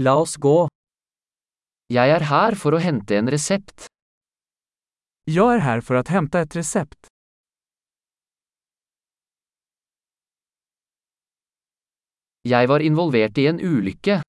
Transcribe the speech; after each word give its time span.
La 0.00 0.12
oss 0.14 0.36
gå. 0.36 0.68
Jeg 1.90 2.10
er 2.14 2.22
her 2.30 2.54
for 2.54 2.76
å 2.76 2.78
hente 2.78 3.16
en 3.18 3.26
resept. 3.34 3.86
Jag 5.24 5.54
är 5.54 5.58
här 5.58 5.80
för 5.80 5.94
att 5.94 6.08
hämta 6.08 6.40
ett 6.40 6.56
recept. 6.56 7.06
Jeg 12.42 12.68
var 12.68 12.80
involvert 12.80 13.38
i 13.38 13.46
en 13.46 13.60
ulykke. 13.60 14.22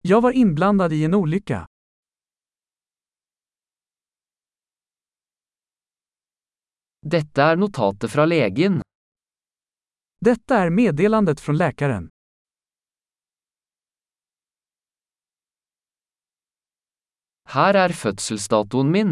Jag 0.00 0.20
var 0.20 0.32
inblandad 0.32 0.92
i 0.92 1.04
en 1.04 1.14
olycka. 1.14 1.66
Dette 7.02 7.42
er 7.42 7.56
notatet 7.56 8.12
fra 8.12 8.26
legen. 8.26 8.80
Detta 10.20 10.56
är 10.56 10.70
meddelandet 10.70 11.40
från 11.40 11.56
läkaren. 11.56 12.08
Her 17.50 17.74
er 17.84 17.92
fødselsdatoen 18.02 18.90
min. 18.94 19.08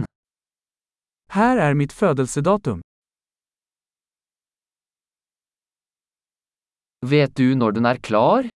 Her 1.37 1.59
er 1.67 1.73
mitt 1.81 1.93
fødelsedatum. 2.01 2.81
Vet 7.13 7.35
du 7.41 7.47
når 7.61 7.75
den 7.79 7.87
er 7.91 7.99
klar? 8.09 8.47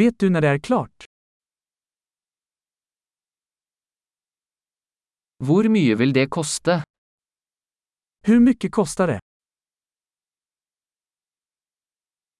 Vet 0.00 0.20
du 0.20 0.28
når 0.30 0.40
det 0.46 0.50
er 0.54 0.62
klart? 0.68 1.08
Hvor 5.46 5.66
mye 5.74 5.98
vil 5.98 6.14
det 6.14 6.28
koste? 6.38 6.78
Hur 8.26 8.40
mycket 8.46 8.72
kostar 8.78 9.06
det? 9.14 9.20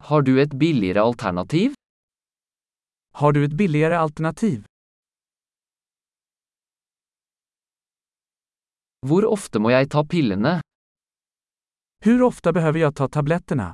Har 0.08 0.22
du 0.22 0.34
et 0.38 0.58
billigere 0.62 1.02
alternativ? 1.10 1.74
Har 3.18 3.32
du 3.32 3.44
et 3.44 3.56
billigere 3.58 3.98
alternativ? 4.06 4.62
Hvor 9.06 9.24
ofte 9.30 9.60
må 9.62 9.70
jeg 9.70 9.86
ta 9.94 10.02
pillene? 10.02 10.58
Hur 12.04 12.22
ofta 12.22 12.52
behöver 12.52 12.78
jag 12.80 12.94
ta 12.96 13.08
tabletterna? 13.08 13.72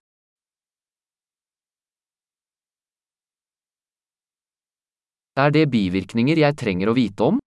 Er 5.37 5.51
det 5.51 5.67
bivirkninger 5.67 6.39
jeg 6.39 6.57
trenger 6.61 6.93
å 6.93 6.95
vite 6.95 7.27
om? 7.27 7.39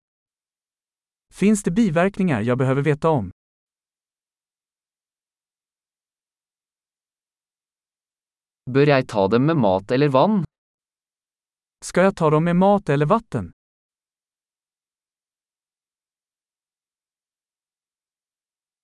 Finns 1.33 1.63
det 1.63 1.71
biverkningar 1.71 2.41
jag 2.41 2.57
behöver 2.57 2.81
veta 2.81 3.09
om? 3.09 3.29
Bør 8.67 8.91
jeg 8.91 9.07
ta 9.07 9.27
dem 9.27 9.45
med 9.45 9.57
mat 9.57 9.91
eller 9.91 10.09
vann? 10.09 10.43
Ska 11.85 12.01
jag 12.09 12.15
ta 12.15 12.29
dem 12.29 12.43
med 12.43 12.55
mat 12.55 12.89
eller 12.89 13.05
vatten? 13.05 13.51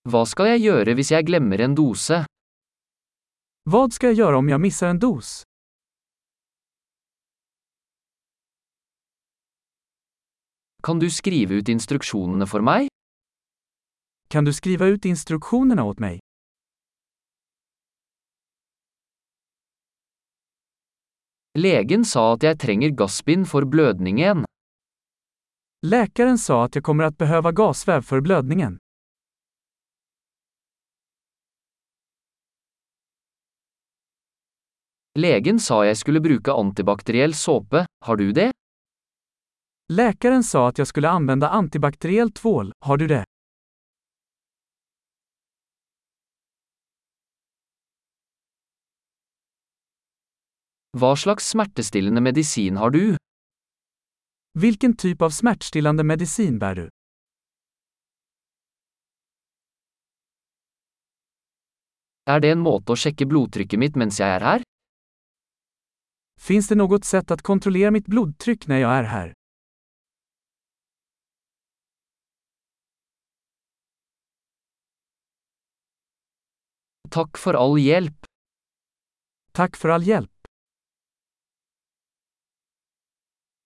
Hva 0.03 0.25
skal 0.27 0.49
jeg 0.51 0.65
gjøre 0.65 0.93
hvis 0.99 1.13
jeg 1.13 1.23
glemmer 1.29 1.61
en 1.63 1.75
dose? 1.79 2.17
Hva 3.71 3.81
skal 3.95 4.11
jeg 4.11 4.19
gjøre 4.19 4.41
om 4.41 4.49
jeg 4.51 4.59
misser 4.59 4.89
en 4.91 4.99
dos? 4.99 5.29
Kan 10.83 10.99
du 10.99 11.07
skrive 11.07 11.61
ut 11.61 11.71
instruksjonene 11.71 12.43
for 12.51 12.59
meg? 12.59 12.91
Kan 14.27 14.43
du 14.43 14.51
skrive 14.51 14.91
ut 14.91 15.07
instruksjonene 15.07 15.87
åt 15.87 16.03
meg? 16.03 16.19
Legen 21.55 22.03
sa 22.03 22.33
at 22.35 22.43
jeg 22.43 22.59
trenger 22.59 22.91
gassbind 22.91 23.47
for 23.47 23.63
blødningen. 23.63 24.43
Läkaren 25.87 26.35
sa 26.35 26.65
at 26.67 26.75
jeg 26.75 26.83
kommer 26.83 27.07
att 27.07 27.17
behöva 27.17 27.55
gasväv 27.55 28.03
for 28.03 28.19
blödningen. 28.19 28.82
Legen 35.13 35.59
sa 35.61 35.83
jeg 35.85 35.97
skulle 35.99 36.19
bruke 36.25 36.53
antibakteriell 36.57 37.35
såpe, 37.37 37.83
har 38.05 38.17
du 38.17 38.31
det? 38.33 38.51
Läkaren 39.93 40.43
sa 40.43 40.67
att 40.67 40.77
jag 40.77 40.87
skulle 40.87 41.09
använda 41.09 41.49
antibakteriell 41.49 42.31
tvål, 42.31 42.71
har 42.79 42.97
du 42.97 43.07
det? 43.07 43.23
Hva 50.97 51.15
slags 51.15 51.49
smertestillende 51.49 52.21
medisin 52.21 52.77
har 52.77 52.89
du? 52.89 53.17
Hvilken 54.59 54.97
typ 54.97 55.21
av 55.21 55.29
smertestillende 55.29 56.03
medisin 56.03 56.59
bærer 56.59 56.75
du? 56.75 56.89
Er 62.25 62.39
det 62.39 62.53
en 62.57 62.65
måte 62.65 62.93
å 62.93 62.97
sjekke 62.97 63.29
blodtrykket 63.29 63.77
mitt 63.79 63.97
mens 63.99 64.17
jeg 64.17 64.41
er 64.41 64.41
her? 64.41 64.72
Finns 66.43 66.67
det 66.67 66.75
något 66.75 67.05
sätt 67.05 67.31
att 67.31 67.41
kontrollera 67.41 67.91
mitt 67.91 68.05
blodtryck 68.05 68.67
när 68.67 68.77
jag 68.77 68.91
är 68.91 69.03
här? 69.03 69.33
Takk 77.09 77.37
for 77.37 77.53
all 77.53 77.79
hjelp. 77.79 78.25
Takk 79.51 79.77
for 79.77 79.89
all 79.89 80.03
hjälp. 80.03 80.32